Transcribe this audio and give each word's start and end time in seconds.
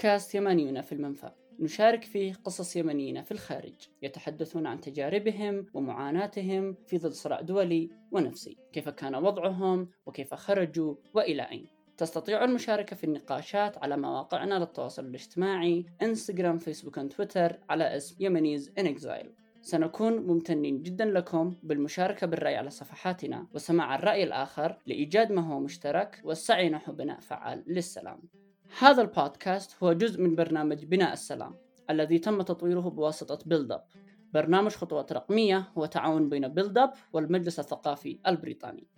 بودكاست 0.00 0.34
يمنيون 0.34 0.80
في 0.80 0.92
المنفى. 0.92 1.30
نشارك 1.58 2.04
فيه 2.04 2.32
قصص 2.32 2.76
يمنيين 2.76 3.22
في 3.22 3.32
الخارج. 3.32 3.74
يتحدثون 4.02 4.66
عن 4.66 4.80
تجاربهم 4.80 5.66
ومعاناتهم 5.74 6.76
في 6.86 6.98
ظل 6.98 7.12
صراع 7.12 7.40
دولي 7.40 7.90
ونفسي. 8.12 8.56
كيف 8.72 8.88
كان 8.88 9.14
وضعهم 9.14 9.88
وكيف 10.06 10.34
خرجوا 10.34 10.94
وإلى 11.14 11.42
أين. 11.42 11.66
تستطيع 11.96 12.44
المشاركة 12.44 12.96
في 12.96 13.04
النقاشات 13.04 13.78
على 13.78 13.96
مواقعنا 13.96 14.54
للتواصل 14.58 15.04
الاجتماعي 15.04 15.86
إنستغرام 16.02 16.58
فيسبوك 16.58 16.98
وتويتر 16.98 17.58
على 17.70 17.96
اسم 17.96 18.16
يمنيز 18.20 18.72
إن 18.78 18.86
إكزايل. 18.86 19.30
سنكون 19.62 20.12
ممتنين 20.12 20.82
جدا 20.82 21.04
لكم 21.04 21.54
بالمشاركة 21.62 22.26
بالرأي 22.26 22.56
على 22.56 22.70
صفحاتنا 22.70 23.46
وسماع 23.54 23.94
الرأي 23.94 24.24
الآخر 24.24 24.78
لإيجاد 24.86 25.32
ما 25.32 25.42
هو 25.42 25.60
مشترك 25.60 26.20
والسعي 26.24 26.68
نحو 26.68 26.92
بناء 26.92 27.20
فعال 27.20 27.64
للسلام. 27.66 28.39
هذا 28.78 29.02
البودكاست 29.02 29.82
هو 29.82 29.92
جزء 29.92 30.22
من 30.22 30.34
برنامج 30.34 30.84
بناء 30.84 31.12
السلام 31.12 31.54
الذي 31.90 32.18
تم 32.18 32.42
تطويره 32.42 32.80
بواسطة 32.80 33.38
Build 33.46 33.72
Up 33.72 33.84
برنامج 34.34 34.70
خطوات 34.70 35.12
رقمية 35.12 35.72
هو 35.78 35.86
تعاون 35.86 36.28
بين 36.28 36.48
Build 36.48 36.78
Up 36.78 36.92
والمجلس 37.12 37.60
الثقافي 37.60 38.18
البريطاني. 38.26 38.88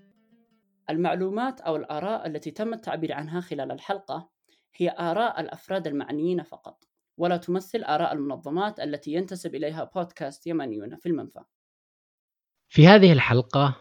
المعلومات 0.90 1.60
أو 1.60 1.76
الآراء 1.76 2.26
التي 2.26 2.50
تم 2.50 2.74
التعبير 2.74 3.12
عنها 3.12 3.40
خلال 3.40 3.72
الحلقة 3.72 4.28
هي 4.76 4.94
آراء 4.98 5.40
الأفراد 5.40 5.86
المعنيين 5.86 6.42
فقط 6.42 6.84
ولا 7.16 7.36
تمثل 7.36 7.82
آراء 7.82 8.12
المنظمات 8.12 8.80
التي 8.80 9.12
ينتسب 9.12 9.54
إليها 9.54 9.84
بودكاست 9.84 10.46
يمنيون 10.46 10.96
في 10.96 11.06
المنفى. 11.06 11.40
في 12.68 12.86
هذه 12.86 13.12
الحلقة 13.12 13.76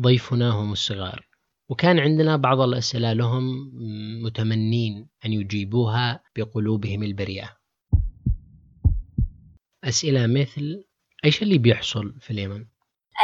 ضيفنا 0.00 0.50
هم 0.50 0.72
الصغار. 0.72 1.33
وكان 1.68 1.98
عندنا 1.98 2.36
بعض 2.36 2.60
الأسئلة 2.60 3.12
لهم 3.12 3.72
متمنين 4.24 5.08
أن 5.24 5.32
يجيبوها 5.32 6.24
بقلوبهم 6.36 7.02
البريئة 7.02 7.56
أسئلة 9.84 10.26
مثل 10.26 10.84
إيش 11.24 11.42
اللي 11.42 11.58
بيحصل 11.58 12.14
في 12.20 12.30
اليمن؟ 12.30 12.66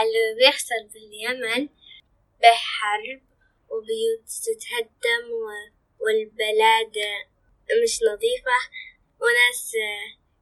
اللي 0.01 0.27
بيحصل 0.39 0.91
في 0.93 0.99
اليمن 0.99 1.69
بحرب 2.41 3.21
وبيوت 3.71 4.27
تتهدم 4.47 5.27
والبلاد 6.01 6.97
مش 7.83 7.95
نظيفة 8.13 8.59
وناس 9.21 9.73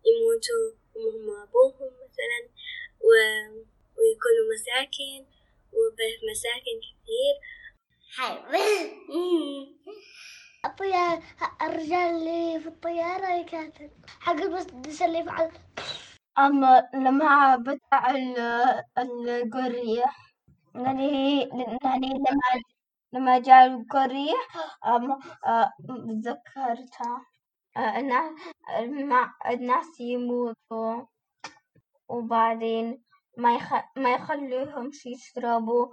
يموتوا 0.08 0.66
وهم 0.94 1.42
أبوهم 1.42 1.92
مثلا. 2.04 2.40
ويكونوا 3.98 4.46
مساكن 4.54 5.20
وبمساكن 5.72 6.76
كثير 6.86 7.34
حرب 8.18 8.44
الطيارة 10.66 11.22
الرجال 11.62 11.94
اللي 11.94 12.60
في 12.60 12.68
الطيارة 12.68 13.28
يكاتب. 13.28 13.90
حق 14.20 14.34
بس 14.34 14.66
اللي 15.02 15.18
يفعل. 15.18 15.50
أما 16.38 16.88
لما 16.94 17.56
بتاع 17.56 18.10
القرية 18.98 20.04
يعني 20.74 21.40
يعني 21.84 22.08
لما 22.08 22.62
لما 23.12 23.38
جاء 23.38 23.66
القرية 23.66 24.34
ذكرتها. 26.24 27.26
الناس 29.50 30.00
يموتوا. 30.00 31.02
وبعدين 32.08 33.02
ما 33.36 33.54
يخ... 33.54 33.72
ما 33.96 34.14
يخليهم 34.14 34.90
يشربوا 35.06 35.86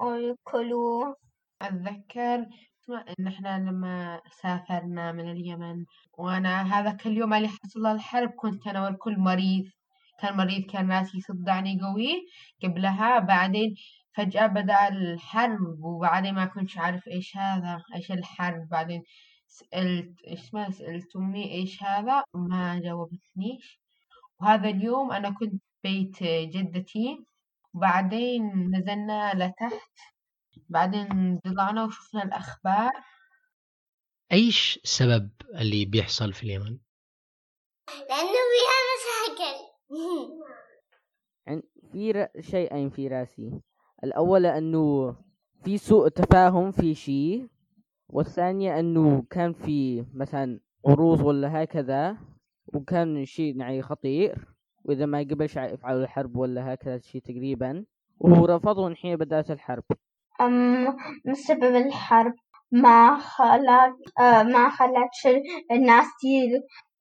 أو 0.00 0.14
ياكلوا 0.14 1.14
أتذكر 1.62 2.46
إن 3.18 3.26
إحنا 3.26 3.58
لما 3.58 4.20
سافرنا 4.42 5.12
من 5.12 5.30
اليمن 5.30 5.84
وأنا 6.18 6.62
هذاك 6.62 7.06
اليوم 7.06 7.34
اللي 7.34 7.48
حصل 7.48 7.86
الحرب 7.86 8.30
كنت 8.30 8.66
أنا 8.66 8.84
والكل 8.84 9.18
مريض. 9.18 9.64
كان 10.20 10.36
مريض 10.36 10.70
كان 10.70 10.92
راسي 10.92 11.20
صدعني 11.20 11.80
قوي 11.82 12.26
قبلها. 12.62 13.18
بعدين 13.18 13.74
فجأة 14.14 14.46
بدأ 14.46 14.88
الحرب 14.88 15.84
وبعدين 15.84 16.34
ما 16.34 16.44
كنتش 16.46 16.78
عارف 16.78 17.08
إيش 17.08 17.36
هذا 17.36 17.82
إيش 17.96 18.12
الحرب. 18.12 18.68
بعدين 18.68 19.02
سألت 19.46 20.20
إيش 20.28 20.54
ما 20.54 20.70
سألت 20.70 21.16
أمي 21.16 21.52
إيش 21.52 21.82
هذا؟ 21.82 22.22
ما 22.34 22.80
جاوبتنيش 22.84 23.80
وهذا 24.40 24.68
اليوم 24.68 25.12
أنا 25.12 25.30
كنت 25.30 25.62
بيت 25.84 26.22
جدتي. 26.24 27.24
وبعدين 27.74 28.70
نزلنا 28.76 29.32
لتحت. 29.34 30.17
بعدين 30.68 31.38
طلعنا 31.44 31.84
وشفنا 31.84 32.22
الأخبار. 32.22 32.92
أيش 34.32 34.80
السبب 34.84 35.30
اللي 35.54 35.84
بيحصل 35.84 36.32
في 36.32 36.42
اليمن؟ 36.42 36.78
لأنه 37.88 38.38
فيها 38.52 38.78
مشاكل 38.94 39.68
في 41.92 42.28
شيئين 42.40 42.90
في 42.90 43.08
رأسي. 43.08 43.60
الأول 44.04 44.46
أنه 44.46 45.16
في 45.64 45.78
سوء 45.78 46.08
تفاهم 46.08 46.70
في 46.70 46.94
شيء 46.94 47.48
والثانية 48.08 48.80
أنه 48.80 49.22
كان 49.30 49.52
في 49.52 50.04
مثلا 50.14 50.60
عروض 50.86 51.20
ولا 51.20 51.62
هكذا 51.62 52.16
وكان 52.66 53.24
شيء 53.24 53.60
يعني 53.60 53.82
خطير 53.82 54.54
وإذا 54.84 55.06
ما 55.06 55.18
قبل 55.18 55.44
يفعلوا 55.44 56.02
الحرب 56.02 56.36
ولا 56.36 56.74
هكذا 56.74 56.98
شيء 56.98 57.22
تقريبا. 57.22 57.84
ورفضوا 58.18 58.94
حين 58.94 59.16
بدأت 59.16 59.50
الحرب. 59.50 59.84
بسبب 61.24 61.76
الحرب 61.76 62.34
ما 62.72 63.18
خلت 63.18 64.18
آه 64.20 64.42
ما 64.42 64.70
خلت 64.70 65.10
الناس 65.72 66.06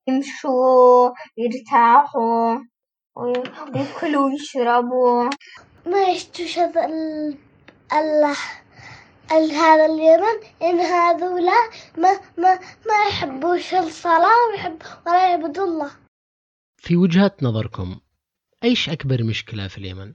يمشوا 0.07 1.11
يرتاحوا 1.37 2.57
ويأكلوا 3.15 4.25
ويشربوا 4.25 5.29
ما 5.85 6.01
يستشهد 6.01 6.77
الله 7.93 8.37
هذا 9.31 9.85
اليمن 9.85 10.37
إن 10.61 10.79
هذولا 10.79 11.69
ما 11.97 12.19
ما 12.37 12.59
ما 12.87 13.07
يحبوش 13.09 13.73
الصلاة 13.73 14.47
ويحب 14.51 14.77
ولا 15.07 15.29
يعبدوا 15.29 15.65
الله 15.65 15.91
في 16.77 16.95
وجهة 16.95 17.31
نظركم 17.41 17.99
أيش 18.63 18.89
أكبر 18.89 19.23
مشكلة 19.23 19.67
في 19.67 19.77
اليمن؟ 19.77 20.13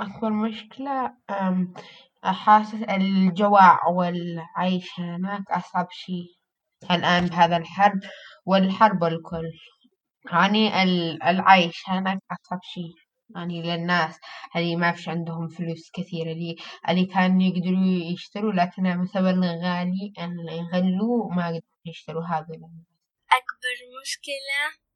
أكبر 0.00 0.30
مشكلة 0.30 1.14
حاسس 2.24 2.82
الجوع 2.82 3.86
والعيش 3.88 5.00
هناك 5.00 5.50
أصعب 5.50 5.88
شي 5.90 6.38
الآن 6.90 7.26
بهذا 7.26 7.56
الحرب 7.56 8.00
والحرب 8.46 9.04
الكل. 9.04 9.50
يعني 10.32 10.82
العيش 11.30 11.82
هناك 11.88 12.18
أصعب 12.32 12.60
شي 12.62 12.94
يعني 13.34 13.62
للناس 13.62 14.18
اللي 14.56 14.76
ما 14.76 14.92
فيش 14.92 15.08
عندهم 15.08 15.48
فلوس 15.48 15.90
كثيرة 15.94 16.32
اللي 16.32 16.56
اللي 16.88 17.06
كانوا 17.06 17.42
يقدروا 17.42 18.12
يشتروا 18.12 18.52
لكن 18.52 19.02
بسبب 19.02 19.26
الغالي 19.26 20.12
يغلوا 20.52 21.34
ما 21.34 21.46
قدروا 21.46 21.62
يشتروا 21.86 22.24
هذا. 22.24 22.54
أكبر 23.32 23.76
مشكلة 24.02 24.87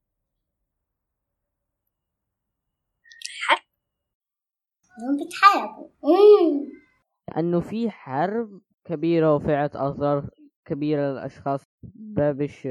هم 4.99 5.17
بيتحاربوا. 5.17 5.89
لأنه 7.29 7.61
في 7.61 7.91
حرب 7.91 8.61
كبيرة 8.85 9.35
وفعلت 9.35 9.77
أضرار 9.77 10.31
كبيرة 10.65 11.13
للأشخاص. 11.13 11.61
بابش 11.95 12.67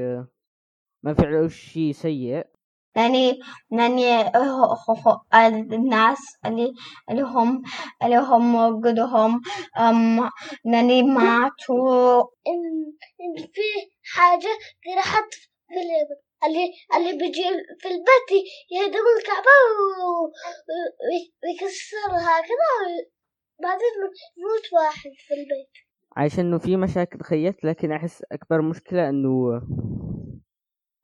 ما 1.02 1.14
فعلوا 1.14 1.48
شيء 1.48 1.92
سيء. 1.92 2.46
يعني 2.96 3.40
يعني 3.70 4.30
الناس 5.74 6.18
اللي 6.46 6.74
اللي 7.10 7.22
هم 7.22 7.62
اللي 8.02 8.16
هم 9.02 9.40
أم 9.78 10.30
يعني 10.64 11.02
ماتوا. 11.02 12.22
في 13.52 13.90
حاجة 14.14 14.58
غير 14.86 14.98
حط 15.00 15.32
في 15.68 15.74
اليمن. 15.74 16.31
اللي 16.46 16.64
اللي 16.96 17.12
بيجي 17.18 17.42
في 17.80 17.88
البيت 17.88 18.30
يهدم 18.70 19.04
الكعبة 19.18 19.56
ويكسرها 21.42 22.40
كذا 22.40 22.72
بعدين 23.62 23.94
يموت 24.36 24.72
واحد 24.72 25.10
في 25.26 25.34
البيت. 25.34 25.70
عشان 26.16 26.46
إنه 26.46 26.58
في 26.58 26.76
مشاكل 26.76 27.20
خيت 27.20 27.64
لكن 27.64 27.92
أحس 27.92 28.22
أكبر 28.32 28.62
مشكلة 28.62 29.08
إنه 29.08 29.60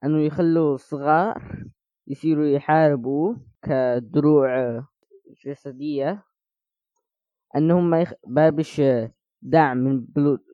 إنه 0.04 0.26
يخلوا 0.26 0.74
الصغار 0.74 1.64
يصيروا 2.06 2.46
يحاربوا 2.46 3.34
كدروع 3.62 4.82
جسدية 5.46 6.24
إنهم 7.56 7.90
ما 7.90 8.00
يخ... 8.00 8.12
بابش 8.26 8.82
دعم 9.42 9.76
من 9.76 10.04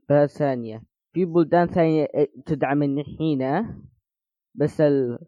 بلاد 0.09 0.27
ثانية. 0.27 0.83
في 1.13 1.25
بلدان 1.25 1.67
ثانية 1.67 2.09
تدعم 2.47 2.83
الحين 2.83 3.43
بس 4.55 4.81
ال... 4.81 5.19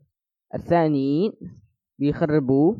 الثانيين 0.55 1.32
بيخربوا 1.99 2.75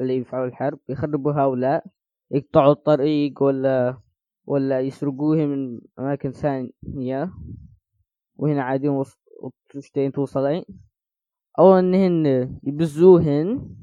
اللي 0.00 0.16
يفعلوا 0.16 0.46
الحرب 0.46 0.78
بيخربوا 0.88 1.32
هؤلاء 1.32 1.86
يقطعوا 2.30 2.72
الطريق 2.72 3.42
ولا 3.42 3.98
ولا 4.46 4.80
يسرقوه 4.80 5.36
من 5.36 5.80
أماكن 5.98 6.30
ثانية. 6.32 7.32
وهنا 8.36 8.62
عادي 8.62 8.88
وص- 8.88 9.18
توصلين. 10.14 10.64
أو 11.58 11.74
إنهن 11.78 12.26
يبزوهن 12.62 13.76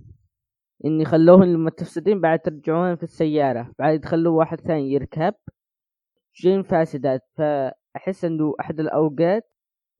إن 0.85 1.01
يخلوهن 1.01 1.53
لما 1.53 1.69
تفسدين 1.69 2.21
بعد 2.21 2.39
ترجعوهن 2.39 2.95
في 2.95 3.03
السيارة. 3.03 3.71
بعد 3.79 3.99
تخلوا 3.99 4.37
واحد 4.37 4.61
ثاني 4.61 4.91
يركب. 4.91 5.33
شين 6.31 6.63
فاسدات 6.63 7.21
فأحس 7.37 8.25
إنه 8.25 8.55
أحد 8.59 8.79
الأوقات 8.79 9.49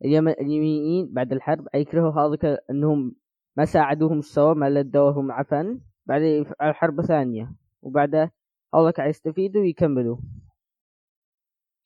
اليمن 0.06 0.32
اليمينيين 0.32 1.14
بعد 1.14 1.34
الحرب 1.34 1.68
يكرهوا 1.76 2.12
هذاك 2.12 2.64
إنهم 2.70 3.16
ما 3.58 3.66
ساعدوهم 3.66 4.22
سوا 4.22 4.54
ما 4.54 4.70
لدوهم 4.70 5.32
عفن 5.32 5.82
بعدين 6.06 6.42
يفعلوا 6.42 6.74
حرب 6.74 7.02
ثانية 7.02 7.56
وبعدها 7.82 8.32
هذاك 8.76 9.00
يستفيدوا 9.00 9.62
ويكملوا. 9.62 10.18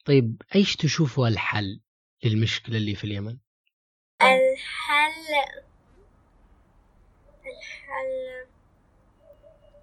طيب 0.05 0.41
أيش 0.55 0.75
تشوفوا 0.75 1.27
الحل 1.27 1.81
للمشكلة 2.23 2.77
اللي 2.77 2.95
في 2.95 3.03
اليمن؟ 3.03 3.37
الحل 4.21 5.33
الحل 7.45 8.47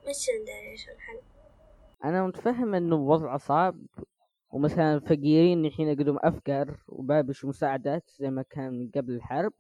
مش 0.09 0.27
ندري 0.43 0.71
إيش 0.71 0.89
الحل 0.89 1.21
أنا 2.05 2.27
متفهم 2.27 2.75
إنه 2.75 2.97
الوضع 2.97 3.37
صعب. 3.37 3.77
ومثلا 4.55 5.01
فقيرين 5.01 5.65
الحين 5.67 5.89
عندهم 5.89 6.19
أفقر 6.23 6.85
وبابش 6.89 7.45
مساعدات 7.45 8.11
زي 8.19 8.31
ما 8.31 8.43
كان 8.43 8.91
قبل 8.95 9.13
الحرب. 9.15 9.53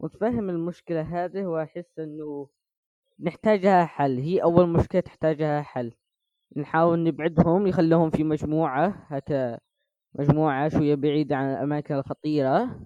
متفهم 0.00 0.50
المشكلة 0.50 1.00
هذه 1.02 1.46
وأحس 1.46 1.98
إنه 1.98 2.48
نحتاجها 3.20 3.84
حل. 3.84 4.18
هي 4.18 4.42
أول 4.42 4.68
مشكلة 4.68 5.00
تحتاجها 5.00 5.62
حل. 5.62 5.92
نحاول 6.56 7.04
نبعدهم 7.04 7.66
يخلوهم 7.66 8.10
في 8.10 8.24
مجموعة 8.24 8.86
هكا 8.88 9.58
مجموعة 10.14 10.68
شوية 10.68 10.94
بعيدة 10.94 11.36
عن 11.36 11.52
الأماكن 11.52 11.94
الخطيرة. 11.94 12.80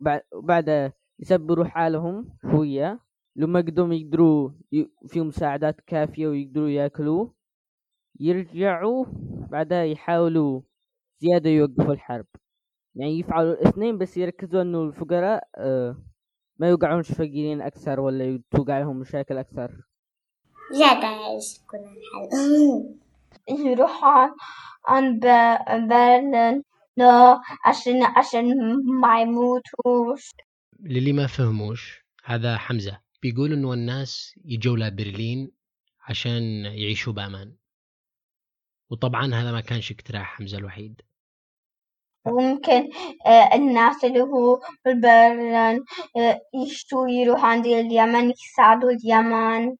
بعد 0.00 0.22
بعد 0.34 0.92
يسبروا 1.18 1.64
حالهم 1.64 2.36
شوية. 2.42 3.00
لما 3.36 3.60
قدروا 3.60 3.94
يقدروا 3.94 4.50
ي- 4.72 4.90
في 5.08 5.20
مساعدات 5.20 5.80
كافية 5.80 6.26
ويقدروا 6.28 6.68
يأكلوا. 6.68 7.28
يرجعوا 8.20 9.06
بعدها 9.50 9.84
يحاولوا 9.84 10.62
زيادة 11.20 11.50
يوقفوا 11.50 11.94
الحرب. 11.94 12.26
يعني 12.94 13.18
يفعلوا 13.20 13.52
الاثنين 13.54 13.98
بس 13.98 14.16
يركزوا 14.16 14.62
إنه 14.62 14.82
الفقراء 14.82 15.48
آه 15.56 16.04
ما 16.58 16.68
يوقعونش 16.68 17.12
فقيرين 17.12 17.62
أكثر 17.62 18.00
ولا 18.00 18.42
توقع 18.50 18.78
لهم 18.80 18.96
مشاكل 19.00 19.38
أكثر. 19.38 19.82
زيادة 20.72 21.08
إيش 21.08 21.58
يكون 21.58 21.80
الحل 21.80 22.98
يروحون 23.70 24.30
عن 24.86 25.18
ب- 25.18 25.88
برلين 25.88 26.64
لا 26.96 27.40
عشان 27.66 28.02
عشان 28.04 28.44
ما 29.00 29.20
يموتوش. 29.22 30.30
للي 30.80 31.12
ما 31.12 31.26
فهموش 31.26 32.04
هذا 32.24 32.56
حمزة. 32.58 33.00
بيقول 33.22 33.52
إنه 33.52 33.72
الناس 33.72 34.34
يجوا 34.44 34.76
لبرلين 34.76 35.52
عشان 36.08 36.42
يعيشوا 36.64 37.12
بأمان. 37.12 37.56
وطبعا 38.90 39.34
هذا 39.34 39.52
ما 39.52 39.60
كانش 39.60 39.92
اقتراح 39.92 40.36
حمزة 40.36 40.58
الوحيد. 40.58 41.00
وممكن 42.24 42.88
آه، 43.26 43.54
الناس 43.54 44.04
اللي 44.04 44.20
هو 44.22 44.60
بالبرلين 44.84 45.84
آه، 46.16 46.40
يشتوا 46.54 47.08
يروحوا 47.08 47.48
عند 47.48 47.66
اليمن 47.66 48.30
يساعدوا 48.30 48.90
اليمن. 48.90 49.76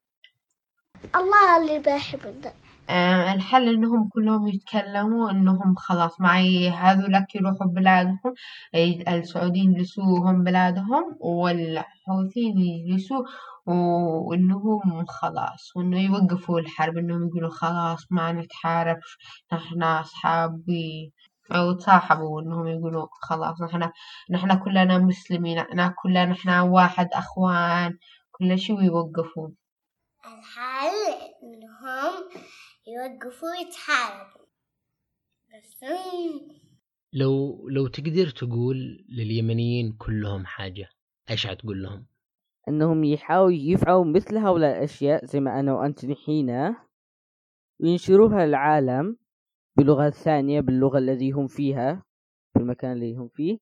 الله 1.17 1.57
اللي 1.57 1.79
بيحبنا 1.79 2.49
آه، 2.49 2.70
الحل 3.35 3.69
إنهم 3.69 4.09
كلهم 4.09 4.49
يتكلموا 4.49 5.31
إنهم 5.31 5.75
خلاص 5.75 6.21
معي 6.21 6.71
هذولك 6.71 7.35
يروحوا 7.35 7.67
بلادهم 7.67 8.35
ال- 8.75 9.09
السعوديين 9.09 9.73
يجلسوهم 9.73 10.45
بلادهم 10.45 11.17
والحوثيين 11.21 12.59
يجلسوا 12.59 13.25
وإنهم 13.67 15.07
خلاص 15.07 15.77
وإنه 15.77 16.01
يوقفوا 16.01 16.61
الحرب 16.61 16.99
إنهم 16.99 17.29
يقولوا 17.29 17.51
خلاص 17.51 18.07
ما 18.11 18.33
نتحارب 18.33 18.99
نحن 19.53 19.83
أصحاب 19.83 20.63
أو 21.53 21.73
تصاحبوا 21.73 22.41
إنهم 22.43 22.67
يقولوا 22.67 23.07
خلاص 23.23 23.63
نحن 23.63 23.91
نحن 24.31 24.55
كلنا 24.59 24.99
مسلمين 24.99 25.59
نحن 25.59 25.93
كلنا 26.03 26.25
نحن 26.27 26.51
واحد 26.51 27.09
أخوان 27.13 27.99
كل 28.33 28.59
شيء 28.59 28.79
ويوقفوا. 28.79 29.49
الحل 30.25 30.97
إنهم 31.43 32.15
يوقفوا 32.91 33.49
يتحاربوا 33.55 34.47
بس 35.55 35.85
لو 37.13 37.69
لو 37.69 37.87
تقدر 37.87 38.31
تقول 38.31 39.05
لليمنيين 39.09 39.93
كلهم 39.93 40.47
حاجة 40.47 40.89
إيش 41.31 41.47
حتقول 41.47 41.83
لهم؟ 41.83 42.07
إنهم 42.69 43.05
يحاولوا 43.05 43.59
يفعلوا 43.59 44.05
مثل 44.05 44.37
هؤلاء 44.37 44.79
الأشياء 44.79 45.25
زي 45.25 45.41
ما 45.41 45.61
أنا 45.61 45.75
وانت 45.75 46.05
نحينا 46.05 46.87
وينشروها 47.81 48.47
للعالم 48.47 49.17
بلغة 49.77 50.11
ثانية 50.11 50.61
باللغة 50.61 50.99
الذي 50.99 51.31
هم 51.31 51.47
فيها 51.47 52.05
في 52.53 52.61
المكان 52.61 52.93
اللي 52.93 53.17
هم 53.17 53.29
فيه 53.29 53.59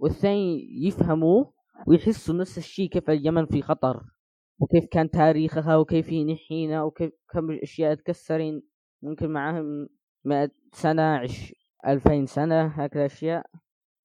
والثاني 0.00 0.68
يفهموا 0.86 1.44
ويحسوا 1.86 2.34
نفس 2.34 2.58
الشيء 2.58 2.88
كيف 2.88 3.10
اليمن 3.10 3.46
في 3.46 3.62
خطر. 3.62 4.13
وكيف 4.60 4.84
كان 4.92 5.10
تاريخها 5.10 5.76
وكيف 5.76 6.08
هي 6.10 6.24
نحينا 6.24 6.82
وكيف 6.82 7.12
كم 7.30 7.50
اشياء 7.62 7.94
تكسرين. 7.94 8.62
ممكن 9.02 9.30
معاهم 9.30 9.88
مئة 10.24 10.50
سنة 10.72 11.02
عش 11.02 11.54
ألفين 11.86 12.26
سنة 12.26 12.66
هكذا 12.66 13.06
أشياء. 13.06 13.46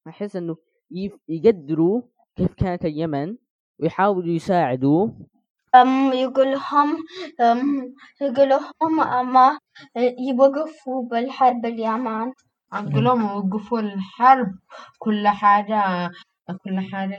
أحس 0.08 0.36
إنه 0.36 0.58
يقدروا 1.30 2.02
كيف 2.36 2.54
كانت 2.54 2.86
اليمن 2.86 3.38
ويحاولوا 3.80 4.34
يساعدوا 4.34 5.10
أم 5.76 6.14
يقول 6.14 6.52
لهم 6.52 6.98
أم 7.42 7.96
يقول 8.22 8.50
لهم 8.50 9.00
أما 9.02 9.60
يوقفوا 10.30 11.04
بالحرب 11.10 11.66
اليمن 11.66 12.34
أقول 12.74 13.04
لهم 13.04 13.26
وقفوا 13.38 13.80
الحرب. 13.80 14.56
كل 15.00 15.28
حاجة 15.28 16.10
كل 16.64 16.80
حاجة 16.92 17.18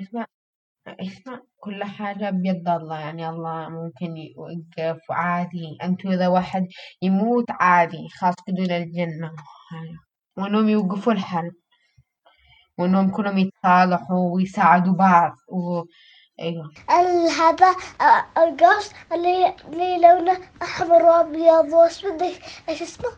كل 1.60 1.84
حاجة 1.84 2.30
بيد 2.30 2.68
الله 2.68 2.98
يعني 2.98 3.28
الله 3.28 3.68
ممكن 3.68 4.16
يوقف 4.16 5.00
عادي. 5.10 5.78
أنتوا 5.82 6.12
إذا 6.12 6.28
واحد 6.28 6.66
يموت 7.02 7.44
عادي 7.50 8.08
خلاص 8.18 8.34
كده 8.46 8.78
للجنة. 8.78 9.32
وإنهم 10.36 10.68
يوقفوا 10.68 11.12
الحرب. 11.12 11.52
وإنهم 12.78 13.10
كلهم 13.10 13.38
يتصالحوا 13.38 14.34
ويساعدوا 14.34 14.94
بعض. 14.94 15.36
و... 15.48 15.82
ال- 16.40 17.30
هذا 17.40 17.74
القوس 18.38 18.92
اللي 19.12 19.54
اللي 19.68 19.98
لونه 19.98 20.38
أحمر 20.62 21.02
وأبيض 21.02 21.72
وأسود 21.72 22.22
إيش- 22.22 22.70
اسمه؟ 22.70 23.08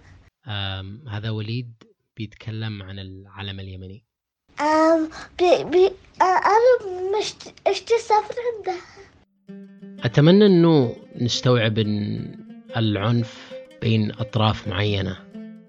هذا 1.10 1.30
وليد 1.30 1.82
بيتكلم 2.16 2.82
عن 2.82 2.98
العلم 2.98 3.60
اليمني. 3.60 4.04
أنا 6.20 7.18
مش 7.18 7.34
اشتي 7.66 7.94
سافر 7.98 8.34
عنده 8.56 8.80
أتمنى 10.04 10.46
أنه 10.46 10.96
نستوعب 11.20 11.78
أن 11.78 12.24
العنف 12.76 13.52
بين 13.82 14.12
أطراف 14.12 14.68
معينة 14.68 15.16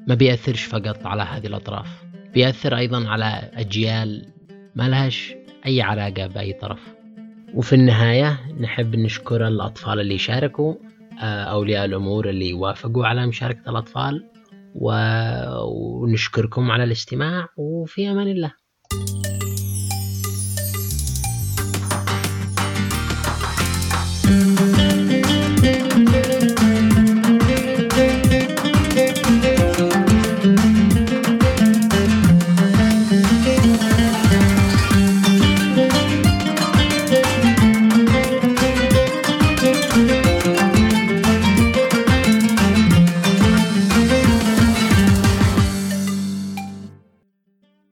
ما 0.07 0.15
بيأثرش 0.15 0.63
فقط 0.63 1.05
على 1.05 1.23
هذه 1.23 1.47
الأطراف 1.47 1.87
بيأثر 2.33 2.77
أيضا 2.77 3.07
على 3.07 3.51
أجيال 3.53 4.25
ما 4.75 4.89
لهاش 4.89 5.35
أي 5.65 5.81
علاقة 5.81 6.27
بأي 6.27 6.53
طرف. 6.53 6.79
وفي 7.53 7.73
النهاية 7.73 8.39
نحب 8.59 8.95
نشكر 8.95 9.47
الأطفال 9.47 9.99
اللي 9.99 10.17
شاركوا 10.17 10.75
أولياء 11.21 11.85
الأمور 11.85 12.29
اللي 12.29 12.53
وافقوا 12.53 13.05
على 13.05 13.27
مشاركة 13.27 13.69
الأطفال 13.69 14.29
ونشكركم 14.75 16.71
على 16.71 16.83
الاستماع 16.83 17.47
وفي 17.57 18.11
أمان 18.11 18.27
الله. 18.27 18.51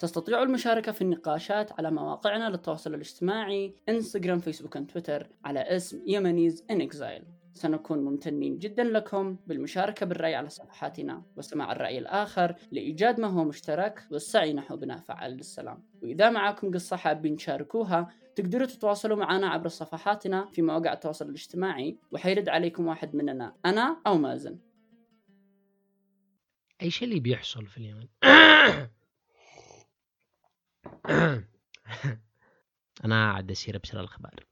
تستطيعوا 0.02 0.44
المشاركة 0.44 0.92
في 0.92 1.02
النقاشات 1.02 1.72
على 1.72 1.92
مواقعنا 1.92 2.50
للتواصل 2.50 2.94
الاجتماعي 2.94 3.76
إنستغرام 3.90 4.40
فيسبوك 4.40 4.78
تويتر 4.78 5.28
على 5.46 5.60
اسم 5.60 6.02
يمنيز 6.08 6.66
ان 6.72 6.82
اكزايل 6.82 7.24
سنكون 7.54 8.00
ممتنين 8.00 8.58
جدا 8.58 8.84
لكم 8.84 9.38
بالمشاركة 9.48 10.06
بالرأي 10.06 10.36
على 10.36 10.50
صفحاتنا 10.50 11.24
وسماع 11.38 11.72
الرأي 11.72 11.98
الآخر 11.98 12.56
لإيجاد 12.72 13.20
ما 13.20 13.28
هو 13.28 13.44
مشترك 13.44 14.08
والسعي 14.12 14.54
نحو 14.54 14.76
بناء 14.76 14.98
فعال 14.98 15.32
للسلام. 15.32 15.84
وإذا 16.02 16.30
معكم 16.30 16.72
قصة 16.74 16.96
حابين 16.96 17.36
تشاركوها 17.36 18.08
تقدروا 18.36 18.68
تتواصلوا 18.68 19.18
معنا 19.18 19.48
عبر 19.48 19.68
صفحاتنا 19.68 20.46
في 20.52 20.62
مواقع 20.62 20.94
التواصل 20.94 21.26
الاجتماعي 21.26 21.98
وحيرد 22.12 22.50
عليكم 22.50 22.88
واحد 22.88 23.16
مننا 23.16 23.56
أنا 23.66 24.02
أو 24.08 24.18
مازن. 24.18 24.60
إيش 26.82 27.04
اللي 27.04 27.20
بيحصل 27.20 27.66
في 27.66 27.78
اليمن؟ 27.78 28.08
أنا 33.06 33.32
قاعد 33.32 33.52
أسير 33.52 33.76
أبشر 33.76 34.00
الأخبار. 34.00 34.51